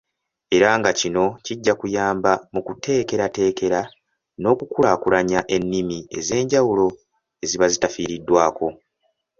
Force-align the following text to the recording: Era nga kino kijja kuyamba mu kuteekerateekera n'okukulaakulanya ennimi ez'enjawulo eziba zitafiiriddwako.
Era 0.55 0.69
nga 0.79 0.91
kino 0.99 1.23
kijja 1.45 1.73
kuyamba 1.79 2.31
mu 2.53 2.61
kuteekerateekera 2.67 3.81
n'okukulaakulanya 4.41 5.39
ennimi 5.55 5.99
ez'enjawulo 6.17 6.87
eziba 7.43 7.65
zitafiiriddwako. 7.73 8.67